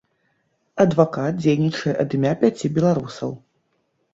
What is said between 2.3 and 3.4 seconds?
пяці беларусаў.